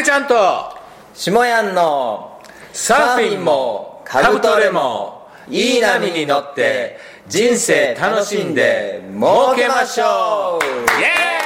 [0.00, 0.80] けちゃんと。
[1.14, 2.40] 下やんの
[2.72, 10.64] サーフィンもカブトレもいい波に乗って人生楽しんで儲けましょう。
[11.00, 11.39] イエはい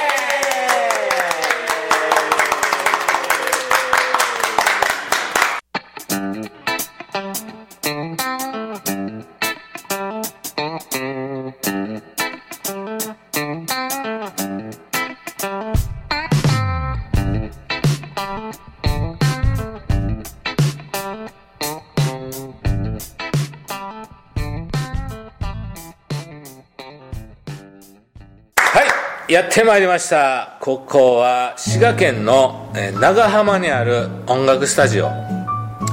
[29.35, 30.55] やってまいりました。
[30.61, 35.09] ここは滋賀県のえー長浜にある音楽スタジオ。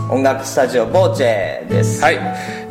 [0.08, 2.00] 音楽スタジオボーチェです。
[2.04, 2.20] はい、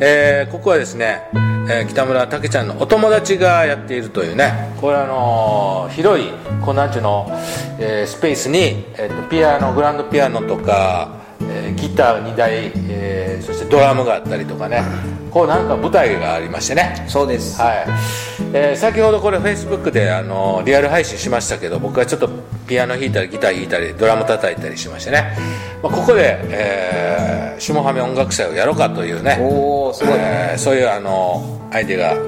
[0.00, 1.28] えーここはですね、
[1.68, 4.74] えー北村たけちゃんのお友達がやっているというね。
[4.80, 6.30] これあのー広い
[6.64, 7.26] こうなんちゅうの、
[7.78, 14.82] えースペースに、えーとピアノグランドピアノとか、えーギター2台、えーそしてドラムがあったりとかね。
[15.32, 17.04] こうなんか舞台がありましてね。
[17.08, 17.60] そうです。
[17.60, 17.84] はい、
[18.52, 22.28] えー先ほどこれフェイスブックであのリアル配信しましたけど僕はちょっと
[22.66, 25.36] ピアノ弾いたりギター弾いたりドラム叩いたりしましてね、
[25.82, 29.38] まあ、ここで、えー下ハメ音楽祭をやろうかというね。
[29.40, 32.20] おおすごい、えーそういうあのアイデアが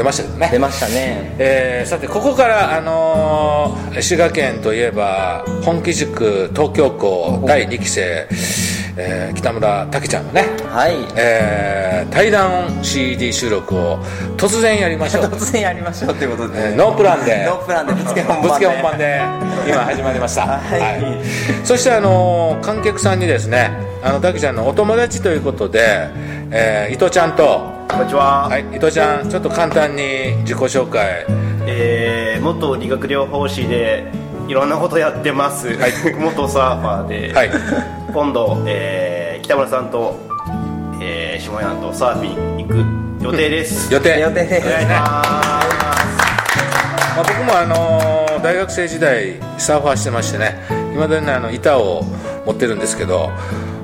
[0.00, 0.48] 出ましたけどね。
[0.50, 1.34] 出ましたね。
[1.38, 8.26] えーさてここから、あのー滋賀県といえば本気塾東京校第2期生、
[8.96, 10.92] えー北村たけちゃんのね、はい。
[11.16, 13.98] えー対談 CD 収録を
[14.38, 15.24] 突然やりましょう。
[15.36, 17.44] 突然やりましょうということで、えーノープランで。
[17.44, 18.48] ノープランでぶつけ本番で。
[18.48, 19.20] ぶつけ本番で
[19.68, 21.66] 今始まりました、 はい。
[21.66, 23.70] そしてあのー観客さんにですね
[24.02, 26.08] あのたけちゃんのお友達ということで、
[26.52, 31.26] えー伊藤ちゃんとこんにちは、はい伊藤ちゃんちょっと簡単に自己紹介。
[31.66, 34.10] えー元理学療法士で
[34.48, 35.92] いろんなことやってます、はい。
[36.14, 37.50] 元サーファーで、はい。
[38.14, 40.16] 今度、えー北村さんと、
[41.02, 44.20] えー、下山とサーフィン行く予定です、 予定。
[44.20, 45.62] 予定ですお願いしままあ、
[47.16, 50.56] 僕もあのー大学生時代サーファーしてましてね。
[50.94, 52.04] 今だにねあの板を
[52.46, 53.30] 持ってるんですけど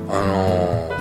[0.09, 0.96] あのー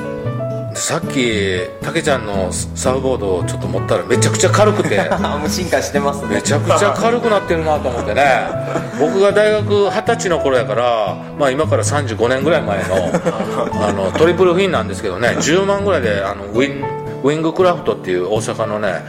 [0.77, 4.99] さっきたけちゃんのサーフボードをちょっと持ったらめちゃくちゃ軽くて。
[5.19, 6.35] もう進化してますね。
[6.35, 8.47] めちゃくちゃ軽くなってるなと思ってね。
[9.01, 13.11] 僕が大学二十歳の頃やから、まあ、今から35年ぐらい前の
[13.89, 15.37] あのトリプルフィンなんですけどね。
[15.41, 16.85] 10万ぐらいであのウィン
[17.23, 19.03] ウィングクラフトっていう大阪のね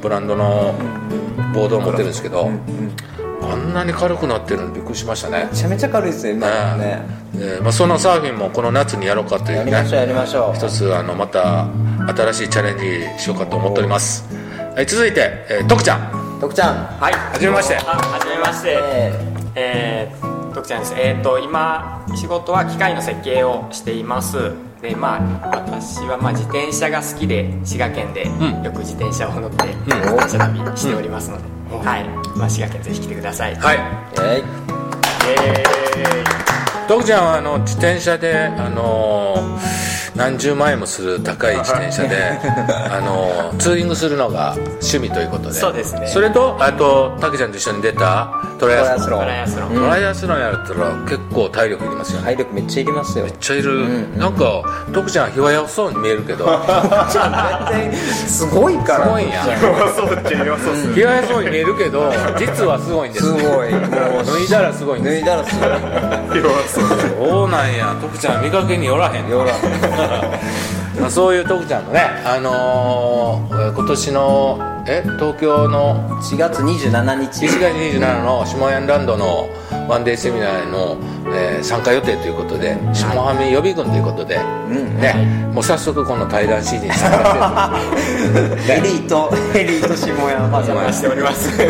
[0.00, 0.74] ブランドの
[1.52, 2.46] ボードを持ってるんですけど。
[2.46, 2.60] あん
[3.74, 5.48] なに軽くなってるのびっくりしましたね。
[5.50, 7.02] めちゃめちゃ軽いですよ今のね
[7.34, 9.70] えーまあ、そのサーフィンもこの夏にやろうかというね。
[9.70, 10.56] やりましょうやりましょう。
[10.56, 11.66] 一つあのまた
[12.08, 14.24] 新しいチャレンジしようかと思っております、
[14.74, 16.38] はい、続いて、えー、徳ちゃん。
[16.40, 16.76] 徳ちゃん。
[17.00, 17.12] はい。
[17.12, 17.76] はじめまして。
[17.76, 18.78] あ、はじめまして。
[19.54, 20.94] ええー、徳ちゃんです。
[20.96, 24.52] えっ、と今仕事は機械の設計をしています。
[24.80, 28.62] で、まあ私はまあ自転車が好きで滋賀県でん。
[28.62, 31.44] よく自転車を乗って自転車旅しておりますので、
[31.76, 32.08] はい。
[32.38, 33.54] まあ滋賀県ぜひ来てください。
[33.56, 33.78] はい
[34.18, 34.42] え
[36.88, 39.77] 徳ちゃんはあの自転車で、あのー
[40.18, 42.38] 何十万円もする高い自転車で、
[42.90, 45.54] あのーツーリングするのが趣味ということで。
[45.54, 46.08] そうですね。
[46.08, 49.20] それとあとたけちゃんと一緒に出たトライアスロン。
[49.20, 49.74] トトライアスロン。
[49.74, 53.24] トライアスロンやったら結構体力いりますよね、体力めっちゃいりますよ。
[53.24, 56.46] めっちゃいる、なんか徳ちゃんひ弱そうに見えるけど。
[57.70, 59.04] 全然すごいから。
[59.04, 59.44] すごいんや。
[59.44, 63.26] す弱そうっちゃ弱そうっす、ひ弱そうに見えるけど実はすごいんです。
[63.26, 63.72] すねごい。
[63.72, 63.78] も
[64.20, 65.24] う脱いだらすごいんです。
[65.24, 65.68] 脱いだらすごい。
[66.42, 66.84] 弱そう
[67.16, 67.96] そうなんや。
[68.00, 69.30] 徳ちゃん見かけによらへんな。
[69.30, 69.52] よら
[71.00, 74.58] まあそういう徳ちゃんのねあのーえー今年の
[74.90, 77.44] え東京の4月27日。
[77.46, 79.46] 1月27の下山ランドの
[79.86, 80.96] ワンデーセミナーの、
[81.34, 85.12] えー参加予定ということで下ハミ予備軍ということで、んね
[85.52, 88.56] もう早速この対談 CD に参加してる。
[88.72, 91.50] エリートエリート下山パジャマしております。
[91.60, 91.64] は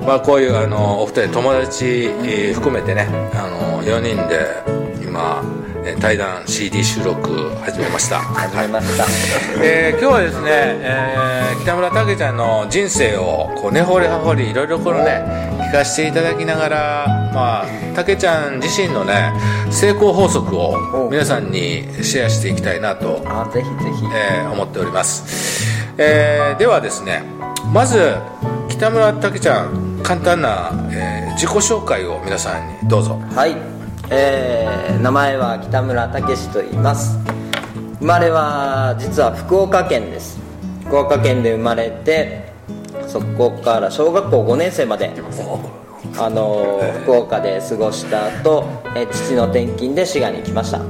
[0.00, 0.04] い。
[0.06, 4.46] まあ、こういうあのお二人友達、えー含めてねあの4人で
[5.04, 5.42] 今
[5.84, 8.18] えー対談 CD 収録始めました。
[8.20, 9.04] 始めました。
[9.62, 15.22] えー今日はですね、えー北村武ちゃんの人生をこう根掘り葉掘りいろいろこのね
[15.68, 19.32] 聞かせていただきながらまあ武ちゃん自身のね
[19.70, 24.06] 成功法則を皆さんにシェアしていきたいなとあぜひぜひ。
[24.14, 25.64] えー思っております、
[25.98, 27.22] えーではですね
[27.72, 28.14] まず
[28.68, 33.18] 北村武ちゃん簡単な、えー自己紹介を皆さんにどうぞ。
[33.34, 33.56] はい、
[34.10, 37.18] えー名前は北村武史と言います。
[37.98, 40.38] 生まれは実は福岡県です。
[40.86, 42.52] 福岡県で生まれて
[43.08, 45.10] そこから小学校5年生まで
[46.18, 48.64] あの福岡で過ごした後
[48.94, 50.80] え父の転勤で滋賀に来ました。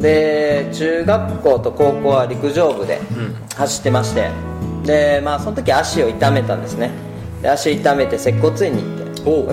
[0.00, 3.00] で中学校と高校は陸上部で
[3.54, 4.30] 走ってまして、
[4.84, 6.90] でまあその時足を痛めたんですね。
[7.42, 9.01] で足痛めて接骨院に行って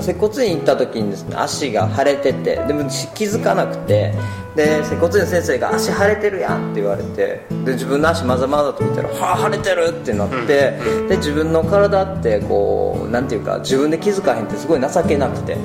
[0.01, 2.83] 接骨院行った時にですね足が腫れててでも
[3.13, 4.13] 気づかなくて
[4.56, 10.74] で接骨院の先生が「足腫れてるやん」って言われてで自分の足まざまざと見たら「はあ腫れてる!」ってなって、
[11.07, 15.57] で自分の体ってこうなんていうか自分で気づかへんってすごい情けなくて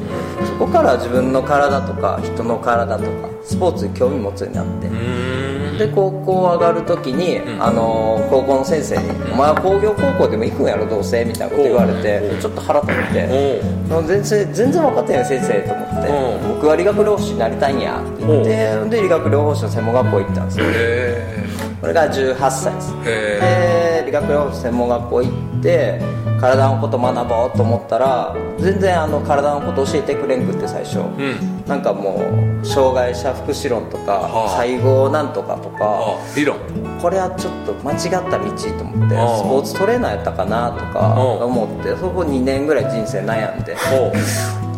[0.47, 5.44] そこから自分の体とか人の体とかスポーツに興味持つようになって。
[5.79, 13.61] で高校上がる時に、あの高校の先生に「お前は工業高校でも行くんやろどうせ」みたいなこと言われてちょっと腹立って。
[13.91, 16.55] お全然全然分かってない先生と思ってうん。
[16.55, 20.65] 僕は理学療法士になりたいんやって言ってで理学療法士の専門学校行ったんですよ。
[20.69, 21.45] へ
[21.81, 22.95] これが18歳です。
[23.05, 23.74] へで理
[24.15, 26.01] 学療法士専門学校行って
[26.41, 31.65] 体のこと学ぼうと思ったら全然あの体のこと教えてくれんくって最初、うん。
[31.67, 32.23] なんかも
[32.63, 34.57] う障害者福祉論とかはあ。
[34.59, 36.37] 介護なんとかとかあ。
[36.37, 36.59] 理論。
[37.01, 38.01] これはちょっと間違っ
[38.31, 43.77] た道と思ってスポーツトレーナーやったかなとか思ってそこ2年ぐらい人生悩んで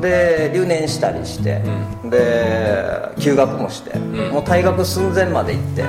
[0.01, 1.63] で留年したりして、
[2.05, 4.31] で休学もして、ん。
[4.31, 5.85] もう退学寸前まで行って、う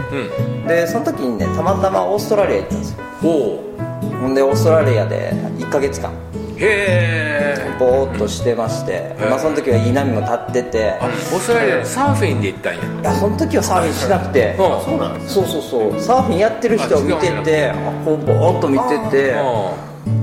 [0.63, 0.67] ん。
[0.67, 2.97] でその時にねたまたまオーストラリア行ったんですよ。
[3.21, 6.11] ほんでオーストラリアで1ヶ月間
[6.57, 7.75] へえ。
[7.79, 12.83] ぼーっとしてまして、まあ、その時はいい波も立っててあオーストラリアのサーフィンで行ったんや。
[12.83, 14.57] いやその時はサーフィンしなくて、うん。
[14.83, 16.01] そうなんそうそうそう。
[16.01, 19.35] サーフィンやってる人を見ててあこうぼーっと見ててう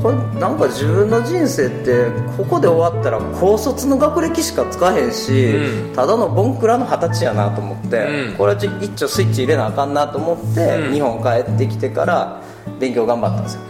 [0.03, 5.95] これなんか自分の人生ってここで終わったら高卒の学歴しかつかへんし、うん。
[5.95, 8.35] ただのボンクラの二十歳やなと思って、うん。
[8.37, 10.93] これは一丁スイッチ入れなあかんなと思って、うん。
[10.93, 12.43] 日本帰ってきてから
[12.79, 13.61] 勉強頑張ったんですよ。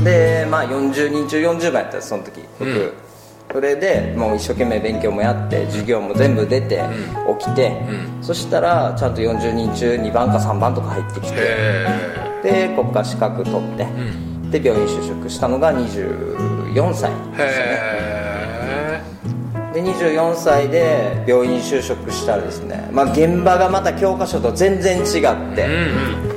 [0.00, 0.04] ん。
[0.04, 2.92] でまあ40人中40番やったんですその時僕、うん。
[3.52, 6.82] それでもう一生懸命勉強もやって授業も全部出て、
[7.38, 7.80] 起きて、
[8.20, 13.86] うそしたらちゃんと40人中2番か3番とか入ってきてへで国家資格取って、
[14.50, 18.48] で病院就職したのが24歳へ
[19.72, 25.90] で24歳で病院就職したらですね、まあ、現場がまた教科書と全然違って、え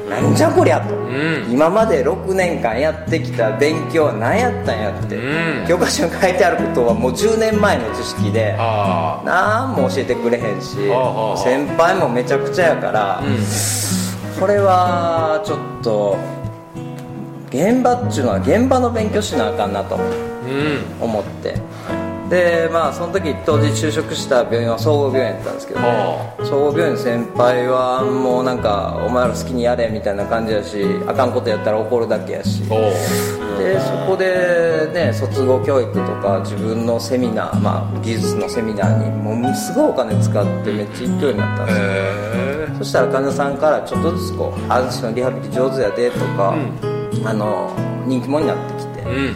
[0.04, 0.10] うん。
[0.10, 1.50] なんじゃこりゃと、ん。
[1.50, 5.68] 今まで6年間やってきた勉強は何やったんやって、うん。
[5.68, 10.76] 教科書に書いてあることはもう10年前の知識であ何も教えてくれへんし
[11.42, 14.40] 先輩もめちゃくちゃやから、あうん。
[14.40, 16.41] これはちょっと
[17.52, 21.04] 現場っちゅうのは現場の勉強しなあかんなとうん。
[21.04, 21.56] 思って。
[22.30, 32.64] でまあその時当時就職した病院は総合病院やったんですけど、は総合病院の先輩はもうなんかお前ら好きにやれみたいな感じやしあかんことやったら怒るだけやし。
[32.64, 41.84] でそこでね卒業教育とか自分のセミナー、まあ、技術のセミナーにものすごいお金使ってめっちゃ行くようになったんですよ。
[41.86, 46.56] へそしたら患者さんからちょっとずつこう「あの人のリハビリ上手やで」とか、
[47.26, 47.72] あの
[48.06, 49.32] 人気者になってきて、え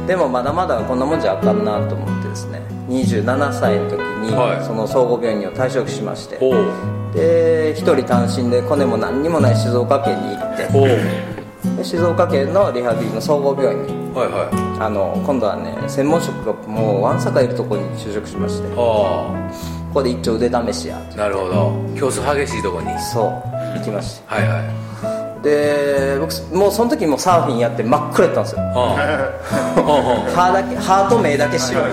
[0.00, 0.06] うん。
[0.06, 2.60] でもまだまだこんなもんじゃあかんなと思ってですね。
[2.88, 4.64] 27歳の時にはい。
[4.64, 7.14] その総合病院を退職しまして、おう。
[7.14, 11.84] で一人単身でコネも何にもない静岡県に行って。
[11.84, 14.14] 静岡県のリハビリの総合病院に。
[14.14, 14.80] はいはい。
[14.80, 18.74] あの今度はね専門職がもうわんさかいるところに就職しまして。
[18.74, 19.52] こあ。
[19.92, 21.72] こで一丁腕試しやあなるほど。
[21.98, 22.88] 競争激しいとこに。
[22.88, 23.78] はいそう。
[23.78, 24.34] 行きまして。
[24.34, 25.15] はい
[25.46, 28.62] で僕もうその時もサーフィンやって真っ暗やったんですよ。
[28.62, 28.66] うん
[30.34, 31.84] 歯だけ歯と目だけ白い。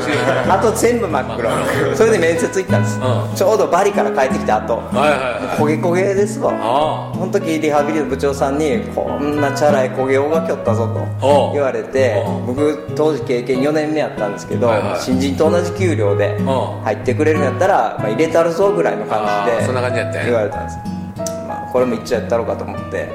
[0.50, 1.50] あと全部真っ黒。
[1.96, 3.36] それで面接行ったんです、うん。
[3.36, 4.78] ちょうどバリから帰ってきた後。
[4.78, 5.58] はいはいはい。
[5.60, 6.52] 焦げ焦げですわ。
[6.60, 10.90] あその時リハビリの部長さんに「こんなチャラい焦げおがきょったぞ」
[11.22, 15.00] おとう言われて僕当時経験4年目やったんですけど、はいはい。
[15.00, 16.40] 新人と同じ給料で
[16.84, 20.93] 入ってくれるんやったら、まあ、入れたるぞぐらいの感じでそんな感じやった言われたんです、まあ、
[21.74, 23.10] これも一応やったろうかと思って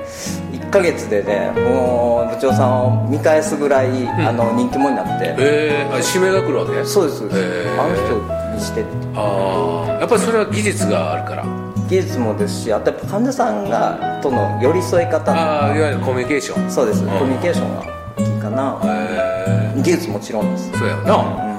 [0.53, 6.85] 1ヶ月でねもう部長さんを見返すぐらい、あの人気者になって、ええあ指名が来るわけ？
[6.85, 7.81] そうです、へー。
[7.81, 8.85] あの人にして
[9.15, 11.45] ああやっぱりそれは技術があるから。
[11.89, 15.33] 技術もですしあとやっぱ患者さんがとの寄り添い方。
[15.33, 16.71] ああいわゆるコミュニケーション。
[16.71, 17.07] そうです、ん。
[17.07, 17.85] コミュニケーションが
[18.19, 20.71] いいかな、へ技術もちろんです。
[20.75, 21.58] えそうやよな、へえ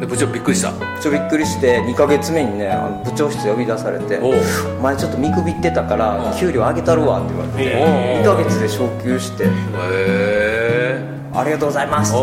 [0.00, 0.72] で部長びっくりした。
[1.00, 4.34] ちょびっくりして2ヶ月目にねあの部長室呼び出されておう
[4.78, 11.04] 「お前ちょっと見くびってたから給料上げたるわ」って言われておう2ヶ月で昇給してへえ
[11.34, 12.16] 「ありがとうございます」っ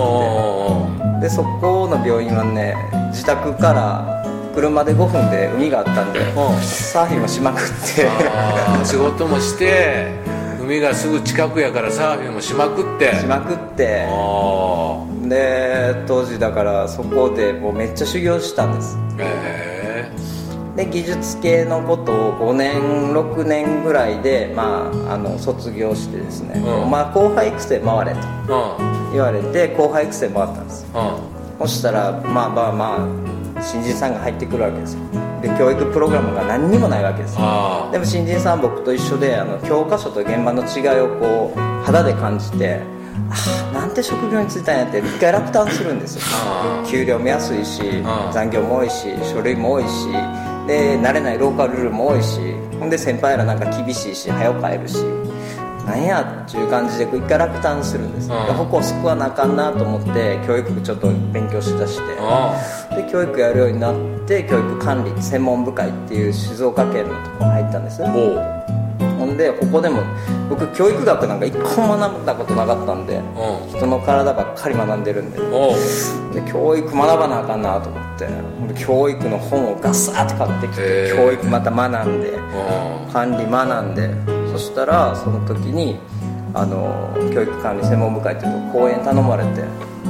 [1.19, 2.75] てでそこの病院はね
[3.09, 6.19] 自宅から車で5分で海があったんで
[6.61, 7.61] サーフィンもしまくっ
[7.95, 8.07] て。
[8.83, 10.26] 仕事もして
[10.67, 13.15] 海がすぐ近くやからサーフィンもしまくって。
[13.15, 14.05] しまくって。
[14.09, 18.97] あで当時だからそこでもうめっちゃ修行したんです。
[19.17, 20.11] へ
[20.75, 22.81] で技術系のことを5年
[23.13, 26.91] 6年ぐらいで、まあ、あの卒業してですね、うん。
[26.91, 28.19] まあ、後輩育成回れと
[29.13, 30.85] 言われて後輩育成回ったんです。
[30.93, 31.65] うん。
[31.65, 32.97] そしたらまあまあま
[33.57, 37.35] あ新人さんが入ってくるわけですよで教育プログラムが何にもないわけです。
[37.37, 42.81] あでも新人さん僕と一緒であの教科書と現場の違いをこう肌で感じて
[43.29, 43.35] あ
[43.71, 46.21] あなんて職業に就いたんやって一回落胆するんですよ。
[46.85, 47.81] 給料も安いし
[48.31, 50.07] 残業も多いし書類も多いし
[50.67, 52.39] で慣れないローカルルールも多いし
[52.79, 54.97] ほんで先輩らなんか厳しいし早く帰るし
[55.87, 58.45] なんやっていう感じで一回落胆するんです、うん。
[58.45, 62.03] で矛を救わなあかんなと思って教育部ちょっと勉強しだして。
[62.19, 62.53] あ
[62.93, 63.95] で教育やるようになっ
[64.27, 70.01] て教育管理専門部会っていう静岡県のところに入ったんですほんでここでも
[70.49, 73.77] 僕教育学なんか一個も学んだことなかったんでうん。
[73.77, 75.37] 人の体ばっかり学んでるんで。
[76.33, 78.27] で教育学ばなあかんなと思って
[78.77, 83.13] 教育の本をガサーって買ってきて教育また学んでうん。
[83.13, 85.99] 管理学んでそしたらその時に
[86.55, 89.63] あの教育管理専門部会っていうと講演頼まれて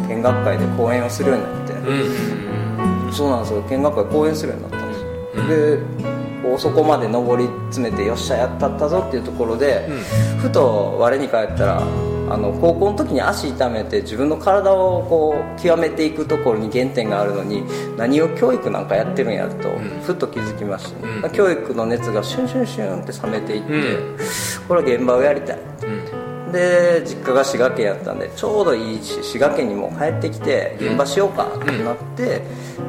[0.08, 1.74] 見学会で講演をするようになって。
[1.74, 3.13] うん。
[3.13, 3.62] そうなんですよ。
[3.63, 5.08] 見学会講演するようになったんですよ、
[5.48, 9.89] でこうそこまで上り詰めてよっしゃやったったぞっていうところで、
[10.39, 11.84] ふと我に返ったら
[12.30, 17.64] あの高校の時に足痛めて自分の体をこう極めていくところに原点があるのに
[17.98, 19.70] 何を教育なんかやってるんやと、
[20.04, 24.18] ふっと気づきました、うん教育の熱がシュンシュンシュンって冷めていって、うん。
[24.68, 25.60] これは現場をやりたい。
[25.60, 26.52] うん。
[26.52, 32.42] で実家が滋賀県やったんでちょうどいいし滋賀県にも帰ってきて現場しようかってなって、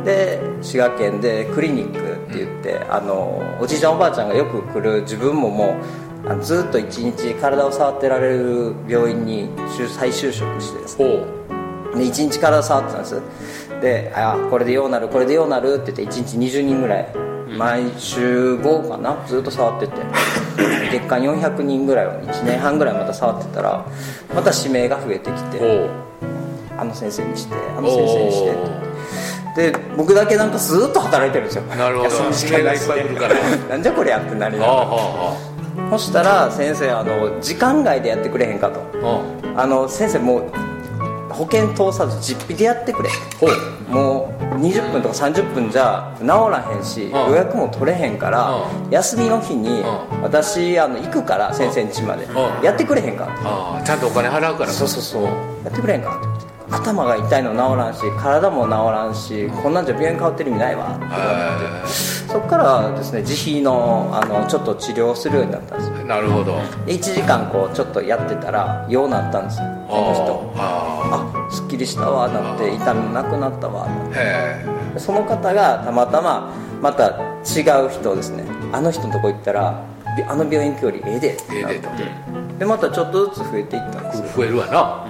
[0.04, 1.98] で滋賀県でクリニック
[2.30, 5.76] って言って、あのおじいちゃんおばあちゃんがよく来る自分もも
[6.07, 11.04] うあのずっと一日体を触ってられる病院に就再就職してですね。
[11.94, 13.22] で1日体触ってたんです。
[13.80, 17.08] であこれでようなるこれでようなるって言って1日20人ぐらい
[17.56, 19.92] 毎週5かなずっと触ってて。
[20.90, 23.84] 月間400人ぐらいを1年半ぐらいまた触ってたら
[24.34, 25.88] また指名が増えてきて
[26.76, 28.44] あの先生にしてあの先生にし
[29.54, 31.62] てで僕だけなんかずっと働いてるんですよ。
[31.64, 32.10] なるほど。
[32.30, 33.34] 指名がいっぱい来るから。
[33.34, 34.72] で なんじゃこりゃってなりながら。
[34.72, 35.36] は
[35.90, 38.80] そしたら先生あの時間外でやってくれへんかと。
[39.56, 40.50] あの先生もう
[41.32, 43.10] 保険通さず実費でやってくれ。
[43.88, 47.10] もう20分とか30分じゃ治らへんしん。
[47.10, 49.84] 予約も取れへんからう休みの日にう
[50.22, 52.24] 私あの行くから先生ん家まで。
[52.24, 52.64] うん。
[52.64, 53.28] やってくれへんか
[53.84, 54.70] ちゃんとお金払うから。
[54.70, 55.24] そうそうそう。
[55.64, 60.96] やってくれへんかって頭が痛いの治らんし体も治らんしこんなんじゃ病院変わってる意味ないわ。
[60.96, 66.56] って言われてへそっからですね自費のあのちょっと治療するようになったんですなるほど。
[66.86, 69.66] で1時間こうちょっとやってたらようなったんですよ。
[69.66, 69.74] の
[70.14, 73.86] 人ああすっきりしたわなって痛みもなくなったわ。
[74.94, 77.08] なその方がたまたままた
[77.44, 78.44] 違う人ですね。
[78.72, 79.82] あの人のとこ行ったら
[80.16, 81.78] びあの病院行くよりええでってなって。
[81.78, 81.82] え
[82.34, 84.26] えでまたちょっとずつ増えていったんですよ。
[84.36, 85.06] 増えるわな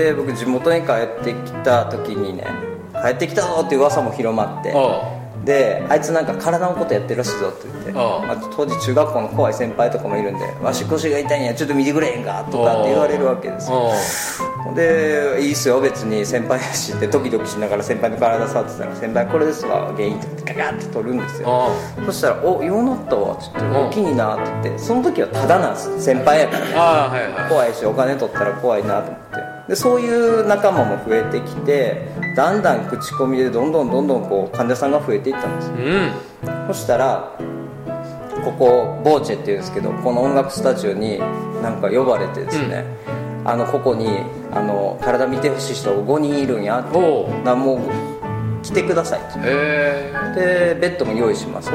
[0.00, 2.46] で僕地元に帰ってきた時にね
[3.02, 13.90] 帰ってきたぞっていう噂も広まってあであいつなんか体のことやってるらしいぞって言ってまあ当時中学校の怖い先輩とかもいるんで「わし腰が痛いんやちょっと見てくれへんか」とかって言われるわけですよ。
[14.70, 21.48] あで「いいっすよ別に先輩やし」ってドキドキしながら先輩の体触ってたら「先輩これですわ原因」って言ってガガッて取るんですよ。
[21.48, 21.70] あ
[22.04, 26.74] そしたら「おようなったわ」っつって「ん大きいな」って言ってその時はタダなんです先輩やからね。
[26.74, 27.48] はいはい。
[27.48, 29.29] 怖いしお金取ったら怖いなと思って
[29.70, 35.68] でそういう仲間も増えてきてだんだん口コミでどんどんどんどんこう患者さんが増えていったんです。
[35.68, 36.66] ようん。
[36.66, 37.38] そしたら
[38.44, 41.20] ここボーチェっていうんですけどこの音楽スタジオに
[41.62, 42.84] なんか呼ばれてですね、
[43.44, 44.08] あのここに
[44.50, 46.98] あの体見てほしい人5人いるんやって。
[46.98, 51.70] もう来てくださいってへでベッドも用意します。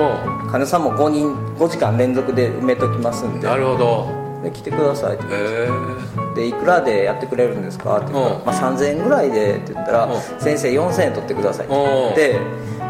[0.51, 3.47] 患者さんも5人5時間連続で埋めときますんで。
[3.47, 4.25] うなるほど。
[4.43, 7.97] で来てくださいってへえでいくらでやってくれるんですか？
[7.97, 8.45] って言ったら、うん。
[8.45, 10.21] まあ、3000円ぐらいでって言ったら、うん。
[10.39, 11.67] 先生4000円取ってください
[12.15, 12.39] で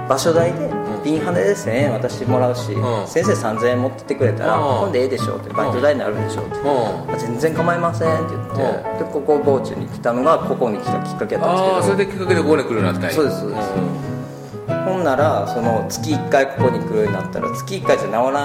[0.09, 0.69] 場所代で
[1.03, 3.07] ピンハネで1000円渡してもらうし、うん。
[3.07, 4.61] 先生3000円持ってってくれたら、うん。
[4.79, 7.19] 今度ええでしょってバイト代になるでしょって、うん。
[7.19, 8.49] 全然構いませんって言っ
[8.97, 11.97] て、でここボーチに来たのがここに来たきっかけだったんですけど。
[11.99, 13.11] れできっかけでここに来るようになったんや。
[13.11, 13.69] そうですそうです。
[14.67, 18.43] ほんならその月1回ここに来るようになったら月1回じゃ治ら